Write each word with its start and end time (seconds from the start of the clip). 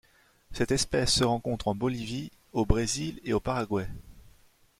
Cette 0.51 0.71
espèce 0.71 1.13
se 1.13 1.23
rencontre 1.23 1.67
en 1.67 1.75
Bolivie, 1.75 2.31
au 2.53 2.65
Brésil 2.65 3.19
et 3.23 3.33
au 3.33 3.39
Paraguay. 3.39 3.85